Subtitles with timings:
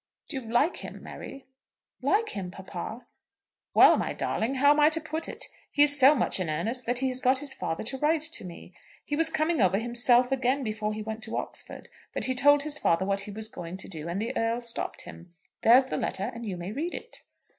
[0.29, 1.45] "Do you like him, Mary?"
[2.01, 3.05] "Like him, papa?"
[3.75, 5.45] "Well, my darling; how am I to put it?
[5.71, 8.43] He is so much in earnest that he has got his father to write to
[8.43, 8.73] me.
[9.05, 12.79] He was coming over himself again before he went to Oxford; but he told his
[12.79, 15.35] father what he was going to do, and the Earl stopped him.
[15.61, 17.21] There's the letter, and you may read it."